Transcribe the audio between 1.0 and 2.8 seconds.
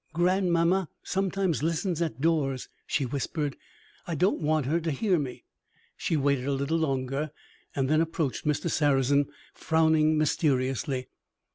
sometimes listens at doors,"